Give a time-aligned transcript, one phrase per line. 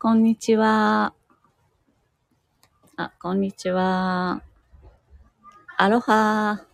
[0.00, 1.12] こんにちは。
[2.96, 4.42] あ、こんにちは。
[5.76, 6.64] アロハ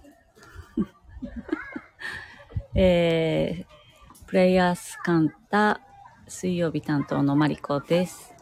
[2.77, 5.81] えー、プレイヤースカンタ
[6.29, 8.35] 水曜日担当のマリコです。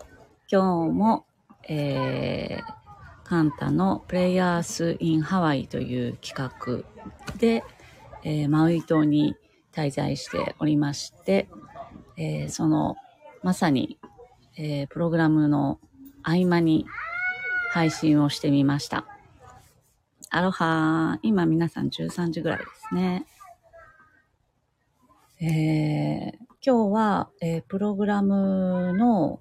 [0.51, 1.27] 今日も、
[1.69, 2.75] えー、
[3.23, 6.83] カンタのプレイヤースインハワイという企画
[7.39, 7.63] で、
[8.25, 9.37] えーマウイ島に
[9.71, 11.49] 滞在しておりまして、
[12.17, 12.97] えーその
[13.45, 13.99] まさに、
[14.57, 15.81] えープログラムの
[16.23, 16.87] 合間に
[17.71, 19.07] 配信をしてみました。
[20.31, 23.27] アロハ今皆さん13時ぐらいですね。
[25.41, 29.41] えー今日は、えープログラムの、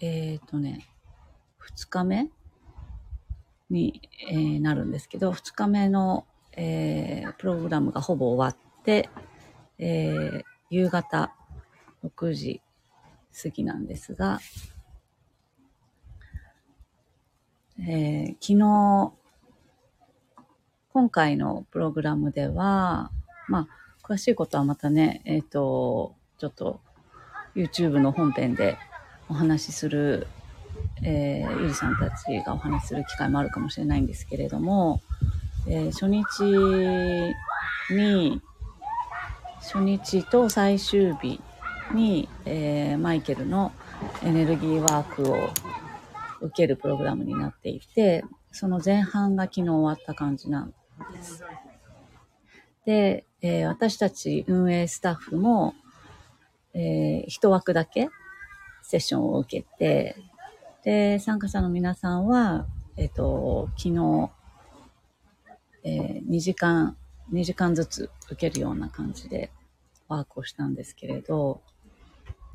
[0.00, 0.86] えっ、とね、
[1.76, 2.30] 2日目
[3.68, 9.10] に、えーなるんですけど、2日目の、えープログラムがほぼ終わって、
[9.78, 11.34] えー夕方
[12.04, 12.62] 6時
[13.40, 14.40] 過ぎなんですが、
[17.80, 19.12] えー昨日、
[20.92, 23.10] 今回のプログラムでは、
[23.48, 23.68] まあ、
[24.06, 26.80] 詳しいことはまたね、えっ、と、ちょっと
[27.54, 28.76] YouTube の本編で
[29.28, 30.26] お話しする、
[31.02, 35.00] えーゆりさんたちがお話しする機会もあるかもしれないんですけれども、
[35.66, 37.34] えー初日
[37.90, 38.42] に、
[39.60, 41.40] 初日と最終日
[41.94, 43.72] に、えーマイケルの
[44.22, 45.50] エネルギーワークを
[46.40, 50.74] 受けるプログラムになっていて、その前半が昨日終わった感じなん
[51.12, 51.44] です。
[52.84, 55.74] で、えー私たち運営スタッフも、
[56.74, 58.08] えー一枠だけ
[58.82, 60.16] セッションを受けて、
[60.84, 64.30] で、参加者の皆さんは、えっ、と、昨日、
[65.84, 66.96] え2時間、
[67.32, 69.50] 2時間ずつ受けるような感じで
[70.08, 71.62] ワークをしたんですけれど、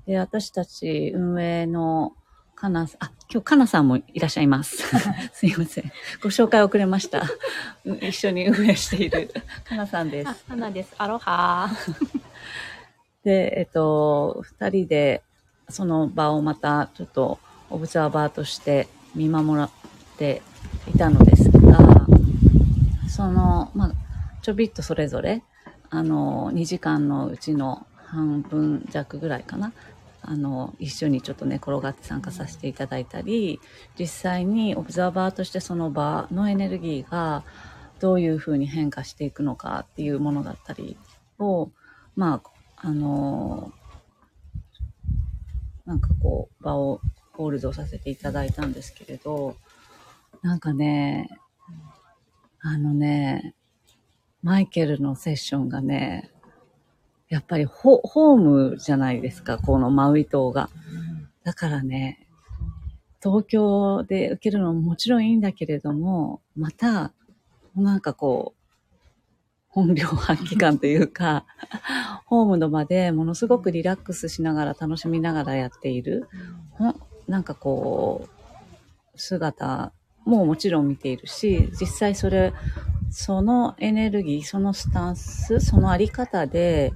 [0.07, 2.13] で、私たち運営の
[2.56, 4.78] かな、あ、今日かなさんもいらっしゃいます。
[5.34, 5.91] すいません。
[6.23, 7.23] ご紹介遅れました。
[7.85, 9.29] う一緒に運営している
[9.66, 10.95] かなさんですあ。、花です。
[10.97, 11.69] アロハ。
[13.25, 15.23] で、えっと、二人で
[15.69, 17.38] その場をまたちょっと
[17.69, 19.69] オブザーバーとして見守っ
[20.18, 20.41] て
[20.88, 22.07] いたのですが、
[23.09, 23.91] その、まあ、
[24.41, 25.44] ちょびっとそれぞれ、
[25.89, 29.74] あの、2時間のうちの半分弱ぐらいかな。
[30.29, 33.61] あの、一緒にちょっと寝転がって参加させていただいたり、
[33.97, 37.45] 実際にオブザーバーとしてその場のエネルギーが
[38.01, 40.97] どういうふうに変化していくのかっていうものだったり
[41.39, 41.71] を、
[42.17, 43.71] まあ、あの
[45.85, 46.99] なんかこう、場を
[47.31, 49.55] ホールドさせていただいたんですけれど、
[50.41, 51.29] なんかね、
[52.59, 53.55] あのね、
[54.44, 56.31] マイケルのセッションがね、
[57.29, 60.69] やっぱりホホームじゃないですか、このマウイ島が。
[61.43, 62.27] だからね、
[63.21, 67.13] 東京で受けるのももちろんいいんだけれども、また、
[67.75, 68.57] なんかこう、
[69.69, 71.45] 本領発揮感というか、
[72.25, 76.27] ホームの場でものすごくリラックスしながら楽しみながらやっている、
[77.27, 78.27] なんかこ
[79.15, 79.91] う、姿
[80.25, 82.53] ももちろん見ているし、実際それ、
[83.09, 86.94] そのエネルギー、そのスタンス、そのあり方で、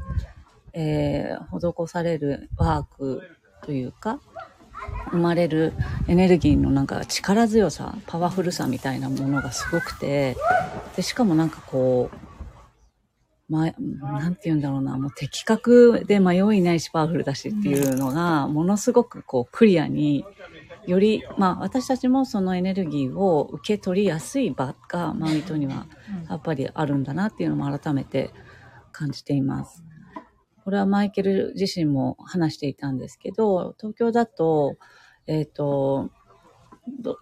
[0.73, 3.21] えー施されるワーク
[3.63, 4.19] というか、
[5.11, 5.73] 生まれる
[6.07, 10.35] エネルギーのなんか力強さ、パワフルさみたいなものがすごくて、
[10.95, 20.25] で、しかもなんかこう、ま、なんて言うんだろうな、もう的確で迷いないしパワフルだしっていうのが、ものすごくこうクリアに、
[20.87, 25.87] より、まあ私たちもそのエネルギーを受け取りやすい場がマウイ島には
[26.29, 28.31] やっぱりあるんだなっていうのも改めて
[28.91, 29.83] 感じています。
[30.63, 34.77] これはマイケル自身も話していたんですけど、東京だと、
[35.27, 36.11] えっ、と、
[36.99, 37.17] ど、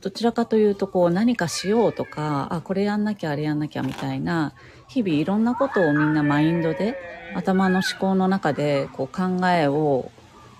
[0.00, 4.54] どちらかというと、こう何かしようとか、あ、これやんなきゃ、あれやんなきゃみたいな、
[4.88, 6.96] 日々いろんなことをみんなマインドで、
[7.34, 10.10] 頭の思考の中でこう考えを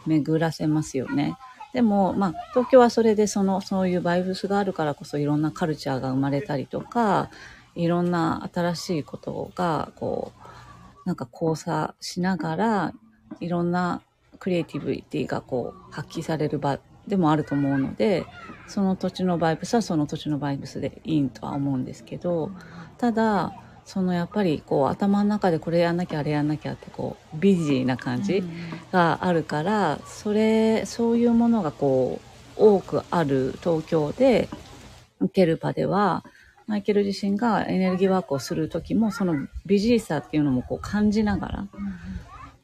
[0.06, 1.36] 巡らせますよね。
[1.72, 7.30] でも、まあ、東京はそれでその、そういうバイブスがあるからこそいろんなカルチャーが生まれたりとか、
[7.74, 10.32] いろんな新しいことが、こ
[11.04, 12.92] う、なんか交差しながら、
[13.40, 14.02] いろんな
[14.38, 18.26] クリエイティビティがこう発揮される場でもあると思うので、
[18.66, 22.50] その土地のバイブスはその土地のバイブスでいいとは思うんですけど、
[22.98, 23.52] ただ、
[23.84, 28.42] そのやっぱりこう頭の中でこれやんなきゃあれやんなきゃってこうビジーな感じ
[28.92, 32.20] があるから、それ、そういうものがこ
[32.56, 34.48] う多くある東京で
[35.20, 36.24] 受ける場では、
[36.66, 41.66] マイケル自身がエネルギーワークをする時もそのビジーさっていうのもこう感じながら、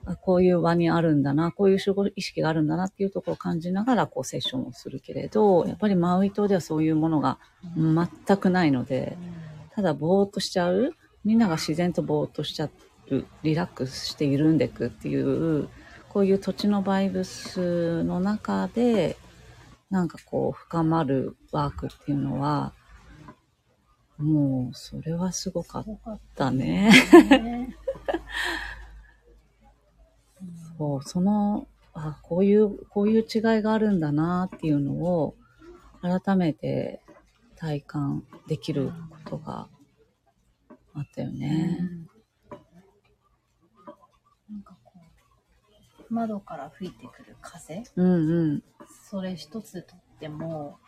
[0.07, 1.79] あこういう場にあるんだな、こういう
[2.17, 7.39] 意識があるんだなっていうところを感じながらこうセッションをするけれど、やっぱりマウイ島ではそういうものが
[7.77, 9.19] 全くないので、
[9.75, 10.95] ただぼーっとしちゃう、
[11.29, 12.71] みんなが自然とぼーっとしちゃ
[13.11, 15.69] う、リラックスして緩んでいくっていう、
[16.09, 19.19] こういう土地のバイブスの中で、
[19.91, 22.73] なんかこう深まるワークっていうのは、
[24.17, 25.87] もうそれはすごかっ
[26.35, 26.91] たね。
[27.13, 27.77] ね
[30.79, 35.35] そう、その、あ、こういう、こういう違いがあるんだなっていうのを、
[36.01, 37.03] 改めて
[37.57, 38.93] 体感できる
[39.27, 39.69] ことが
[40.95, 41.79] あったよね。
[44.51, 44.95] なんかこ
[46.11, 48.63] う、窓から吹いてくる風、うんうん。
[49.11, 50.79] それ一つとっても、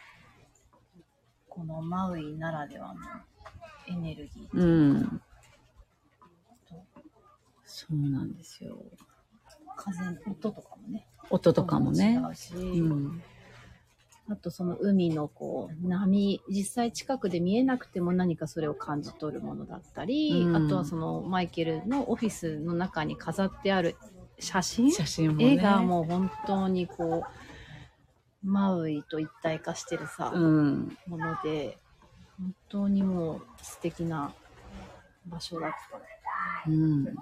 [1.49, 3.01] このマウイならではの
[3.87, 5.23] エネルギーうん。
[6.69, 6.75] と
[7.67, 8.79] そうなんですよ。
[9.77, 11.07] 風の音とかもね。
[11.31, 12.15] 音とかもね。
[12.15, 13.23] 違うし、うん。
[14.31, 23.97] あとその海のこう波、実際近くで見えなくても何かそれを感じ取るものだったり、うんあとはそのマイケルのオフィスの中に飾ってある
[24.39, 25.55] 写真写真もね。
[25.55, 27.25] 絵がもう本当にこ
[28.43, 30.97] う、マウイと一体化してるさ、うん。
[31.07, 31.79] もので、
[32.39, 34.33] 本当にもう素敵な
[35.27, 36.71] 場所だった。
[36.71, 37.05] うん。
[37.05, 37.13] こ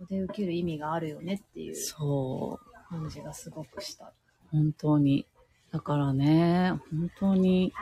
[0.00, 2.88] こで受ける意味があるよねっていうそう。
[2.88, 4.12] 感じがすごくした。
[4.50, 5.26] 本当に。
[5.74, 7.72] だからね、本当に、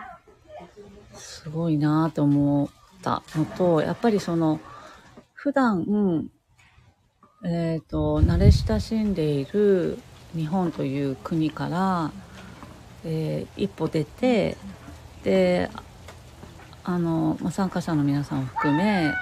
[1.12, 2.68] すごいなって思っ
[3.02, 3.22] た。
[3.36, 4.60] のと、やっぱりその、
[5.34, 6.30] 普段、うん
[7.44, 9.98] えっ、と、慣れ親しんでいる
[10.34, 12.10] 日本という国から、
[13.04, 14.56] えー一歩出て、
[15.22, 15.68] で、
[16.84, 19.12] あの、まあ、参加者の皆さんを含め、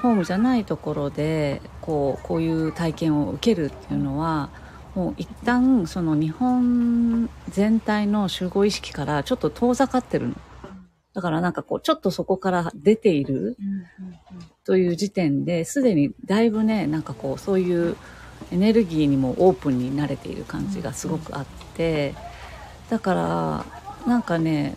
[0.00, 4.48] ホームじゃないところで、こう、こういう体験を受けるっていうのは、
[4.94, 10.34] もう一旦その日本全体の集合意識からちょっと遠ざかってるの。
[11.12, 13.56] だからなんかこう、ちょっとそこから出ている
[14.64, 17.96] という時点で、すでにだいぶね、なんかこう、そういう
[18.52, 22.14] エネルギーにもオープンになれている感じがすごくあって、
[22.88, 23.64] だから、
[24.06, 24.76] なんかね、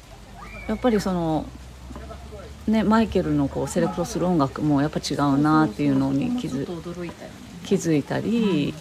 [0.68, 1.46] やっぱりその、
[2.68, 6.66] ね、マイケルのこうセレクトする音楽もやっぱ違うなっていうのに気づ。
[7.66, 8.74] 気づいたり、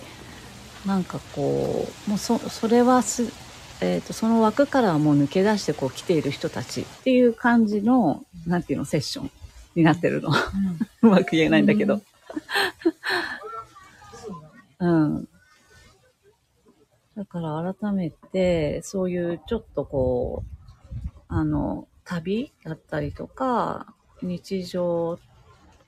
[0.86, 3.32] なんかこうもうそそれはす、
[3.80, 9.30] えー、とその枠からはもう抜け出してこう来ている人たちっていう感じのなんていうのセッション
[9.76, 10.30] になってるの。
[11.02, 12.02] うまく言えないんだけど、
[14.80, 15.28] うん、
[17.16, 20.52] だから改めてそういうちょっとこう
[21.28, 25.18] あの旅だったりとか日常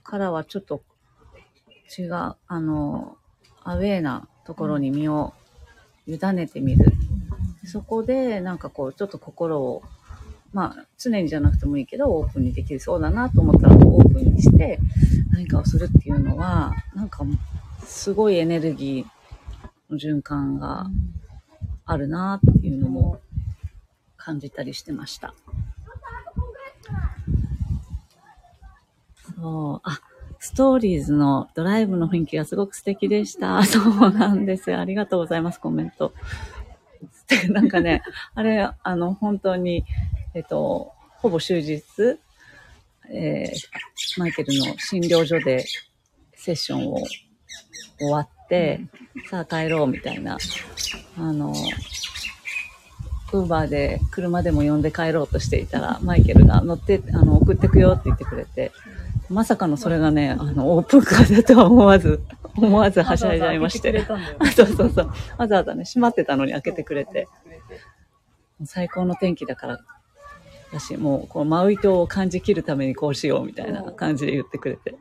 [0.02, 0.82] からはちょっと
[1.99, 3.17] 違うあの
[3.62, 5.32] アウェーなところに身を
[6.06, 6.93] 委ねてみる。
[7.67, 9.82] そこで、なんかこう、ちょっと心を、
[10.52, 14.79] まあ、常にじゃなくてもいいけど、オープンにできるそうだなと思ったら、オープンにして、
[15.32, 17.25] 何かをするっていうのは、なんか、
[17.85, 20.87] すごいエネルギーの循環が
[21.87, 23.21] あるなっていうのも
[24.16, 25.35] 感じたりしてました。
[29.37, 30.00] そう、あ、
[30.44, 33.62] ストーリーズのドライブの雰囲気がすごく素敵でした。
[33.64, 34.78] そうなんですよ。
[34.78, 36.12] ありがとうございます、コメント。
[37.48, 38.02] なんかね、
[38.34, 39.86] あれ、あの、本当に、
[40.34, 41.82] えっと、ほぼ終日、
[43.10, 45.64] えーマイケルの診療所で
[46.34, 46.98] セッションを
[47.98, 48.80] 終わって、
[49.30, 50.36] さあ帰ろうみたいな、
[51.16, 51.54] あの、
[53.32, 58.72] ウーバーで車でも呼んで帰ろうとしていたら、マイケルが乗って、あの、送ってくよって言ってくれて、
[59.31, 62.21] まさかのそれがね、あの、オープンカーだとは思わず、
[62.57, 63.93] 思わずはしゃいじゃいまして。
[64.38, 65.11] わ そうそうそう。
[65.38, 67.28] わざわざね、閉まってたのに開けてくれて、
[68.64, 69.81] 最高の天気だから、
[70.73, 74.95] だし、もう、こう、マウイ島を感じきるためにこうしようみたいな感じで言ってくれて。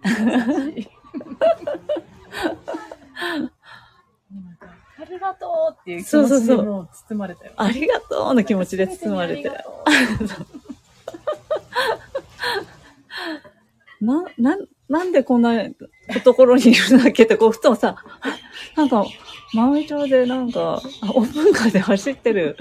[4.99, 7.51] ありがとうっていう気持ちで包まれたよ。
[7.57, 9.53] ありがとうの気持ちで包まれて あ
[10.21, 10.35] りが。
[10.35, 10.63] と
[14.37, 14.57] な、
[14.93, 15.53] な、なんでこんな
[16.23, 17.97] ところにいるんだっけって、こう、ふとさ、
[18.75, 19.05] なんか、
[19.53, 22.57] マウイ島でなんか、あオープンカーで走ってる、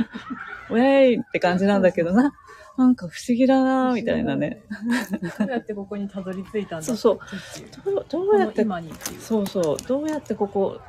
[0.71, 2.33] ウェイって感じなんだけどな、
[2.77, 4.63] なんか不思議だなみたいなね。
[5.23, 5.39] う。
[5.39, 7.19] どうやってここにたどり着いたんだそうそう
[7.85, 8.67] どうどうやって。
[9.21, 9.77] そうそう。
[9.87, 10.81] どうやってここ、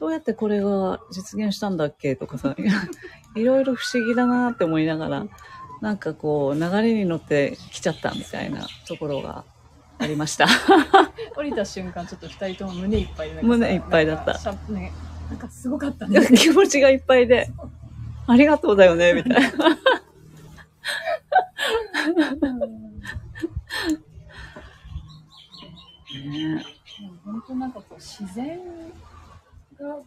[0.00, 2.56] どうやってこれが実現したんだっけとかさ、
[3.36, 5.26] いろいろ不思議だなって思いながら、
[5.80, 9.44] なんかこう、流れに乗ってきちゃったみたいなところが
[9.98, 10.46] ありました。
[11.36, 14.92] 降りた瞬間、ちょっと二人とも胸いっぱいで、胸いっぱいだったなんかしゃね、
[15.28, 16.26] なんかすごかったね。
[16.36, 17.50] 気持ちがいっぱいで、
[18.26, 19.68] ありがとうだよね、 みたいな。
[26.30, 26.64] ね
[27.24, 28.58] 本当なんかこう自然
[29.78, 29.98] が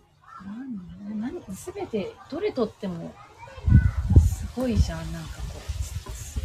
[0.45, 3.13] 何何すべてどれとっても
[4.19, 5.60] すごいじゃんなんかこ
[6.07, 6.43] う、すね、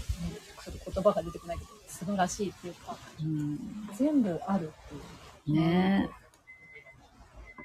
[0.94, 3.59] 言葉が出てこないけど素晴らしいっていうかうん。
[3.95, 4.88] 全部あるっ
[5.45, 5.57] ていう。
[5.57, 6.09] ね。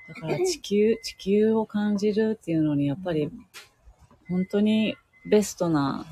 [0.08, 3.32] だから地球、地球を感じるっていうのに、やっぱり
[4.28, 6.06] 本当にベストな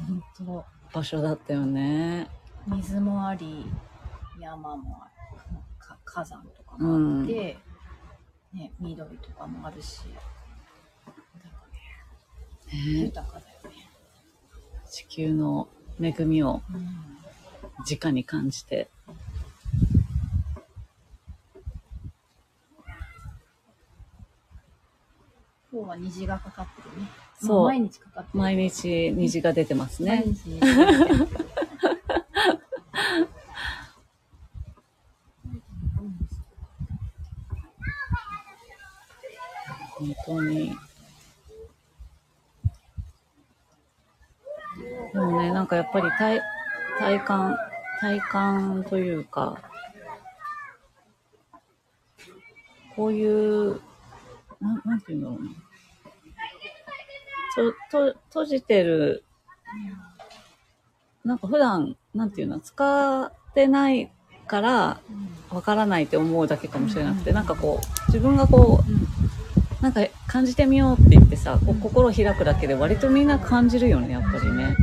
[0.93, 2.29] 場所だったよね。
[2.67, 3.65] 水もあり
[4.39, 5.09] 山もあ
[5.49, 7.57] りか火山とかもあって、
[8.53, 10.13] ね、緑とかもあるしね
[12.71, 12.99] ね。
[13.01, 13.89] 豊かだよね、
[14.89, 15.67] 地球の
[15.99, 16.61] 恵みを
[17.79, 18.89] 直に感じて。
[25.71, 27.07] 今日は虹がかかってるね
[27.39, 30.23] そうまあ毎日かかってる毎日虹が出てますね。
[30.25, 31.29] 毎日虹がかかってる
[39.99, 40.71] 本当に。
[45.13, 46.41] でもね、なんかやっぱり体、
[46.99, 47.57] 体感、
[47.99, 49.61] 体感というか、
[52.95, 53.81] こういう、
[54.61, 55.49] な、なんていうんだろうな。
[57.91, 59.23] と、と、閉じてる、
[61.25, 64.09] なんか普段、なんていうの、使ってない
[64.47, 64.99] から、
[65.49, 68.81] わからないって思うだけかもしれなくて、なんかこう、自分がこ
[69.81, 74.75] う、なんか感じてみようって言ってさ、こう心開くだけで割とみんな感じるよね、やっぱりね。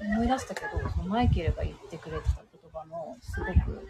[0.00, 0.68] 思い出したけど
[1.12, 3.88] マイケルが言ってくれてた言葉のすごく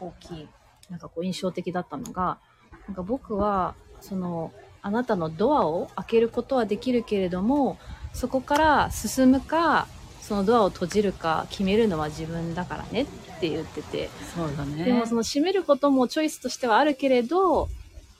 [0.00, 0.48] 大きい
[0.90, 2.38] なんかこう印象的だったのが
[2.86, 7.78] なんか僕はそのあなたのドアを開けることはできるけれども
[8.14, 9.86] そこから進むか
[10.22, 13.06] そのドアを閉じるか決めるのは自分だからねっ
[13.40, 14.84] て言っててそうだね。
[14.84, 17.68] でもその閉めることもチョイスとしてはあるけれど、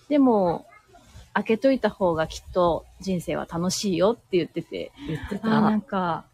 [0.08, 0.66] でも
[1.34, 5.76] 開けといた方がきっと人生は楽しいよって言ってて、言ってあーなた。
[5.76, 6.24] んか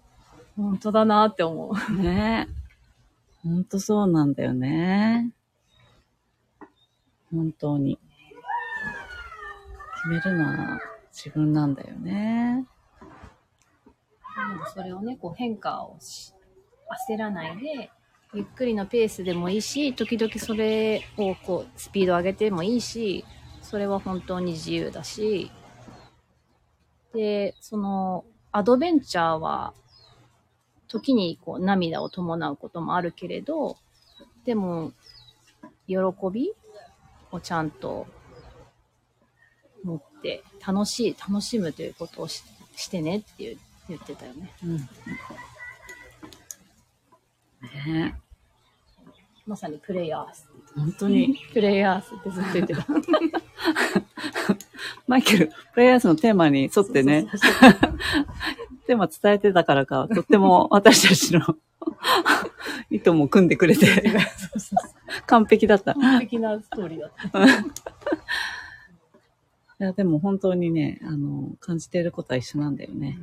[0.56, 2.02] 本当だなって思う。
[2.02, 2.48] ね
[3.42, 5.32] ほんとそうなんだよね。
[7.30, 7.98] 本当に。
[9.96, 10.80] 決めるのは
[11.12, 12.66] 自分なんだよね。
[14.36, 16.32] でもそれをね、こう変化をし
[17.08, 17.90] 焦らないで、
[18.34, 23.24] ゆっくりのペースでもいいし、時々それをこうスピード上げてもいいし、
[23.62, 25.50] それは本当に自由だし、
[27.12, 29.72] で、そのアドベンチャーは
[30.94, 33.76] 時にこう涙を伴うこともあるけれど、
[34.44, 34.92] でも
[35.88, 35.96] 喜
[36.32, 36.52] び
[37.32, 38.06] をちゃんと
[39.82, 42.44] 持って楽しい、楽しむということをし
[42.76, 43.56] してねって
[43.88, 44.52] 言ってたよね。
[44.62, 44.76] うん。
[47.92, 48.14] ね
[49.46, 50.48] まさにプレイヤース。
[50.76, 51.36] 本当に。
[51.52, 52.86] プレイヤースってずっと言ってた。
[55.08, 57.26] マイケル、プレイヤーズのテーマに沿ってね、
[58.84, 61.40] そうそうそうテーマ伝えてたからか、とっても 私たちの
[62.90, 64.08] 意図も組んでくれて、そうそ
[64.56, 64.78] うそう
[65.26, 65.92] 完璧だった。
[65.92, 67.40] い完璧なストーリーだった。
[69.84, 73.18] や、でも本当にね、あの、感じていることは一緒なんだよね。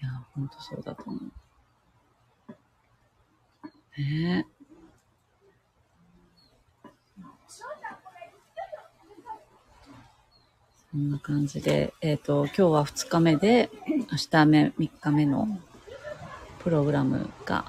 [0.00, 1.32] いや、本当そうだと思う。
[3.96, 4.53] ねえ。
[10.94, 15.48] そんな感じで、えっ、と、今日は2日目で、明日目、3日目の
[16.60, 17.64] プログラムが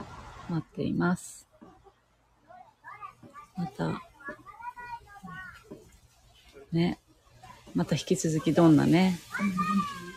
[0.47, 1.47] 待っています。
[3.57, 3.99] また、
[6.71, 6.99] ね、
[7.73, 9.17] また引き続きどんなね、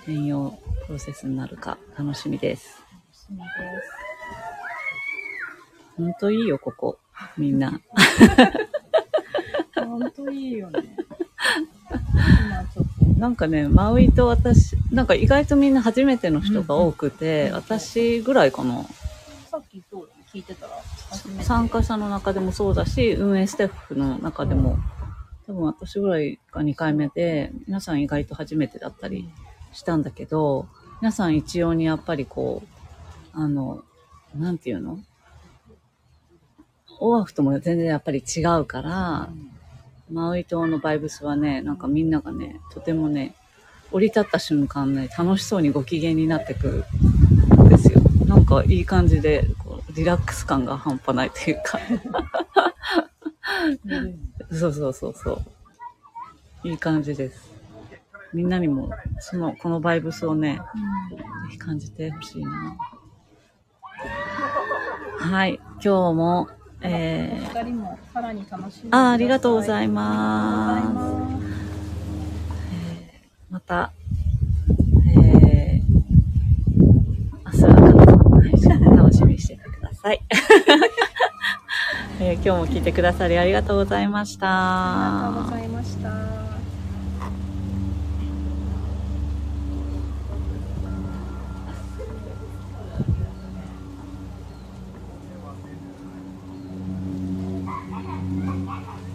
[0.04, 2.82] 変容プロセスになるか楽しみです。
[3.10, 3.48] そうです
[5.96, 6.98] ほんといいよ、ここ。
[7.38, 7.80] みんな。
[9.74, 11.07] 本当いいよね。
[13.18, 18.84] なんかね、マウイと私、なんか意外とみんな初めての人が多くて、うん私ぐらいかな。
[19.50, 20.72] さっきそう聞いてたら？
[21.42, 24.78] 参加者の中でもそうだし、運営スタッフの中でも、
[25.48, 29.28] 多分私ぐらいが2回目で、皆さん意外と初めてだったり
[29.72, 30.68] したんだけど、
[31.00, 32.68] 皆さん一様にやっぱりこう、
[33.32, 33.82] あの、
[34.36, 35.00] なんていうの？
[37.00, 39.28] オアフとも全然やっぱり違うから、
[40.10, 43.34] マウイ島のバイブスはね、なんかみんながね、とてもね、
[43.90, 46.84] 降り立った瞬間ね、楽しそうにご機嫌になってく
[47.58, 48.00] るんですよ。
[48.26, 51.78] なんかいい感じで、こうリラックス感が半端ないというか。
[54.50, 55.32] そうそうそうそ
[56.64, 56.68] う。
[56.68, 57.52] いい感じです。
[58.32, 60.60] みんなにも、その、このバイブスをね、
[61.10, 61.16] ぜ
[61.50, 62.76] ひ感じてほしいな。
[65.18, 65.60] はい。
[65.74, 66.48] 今日も、
[66.80, 70.82] えー、二人もさらに楽しんであーありがとうございあま
[71.44, 71.48] す。
[73.50, 73.92] また、
[75.16, 75.82] えー、
[77.46, 80.20] 明日は配信楽しみにしててください。
[82.20, 84.46] えー今日も聞いてくださりありがとうございました。
[84.48, 86.47] ありがとうございました。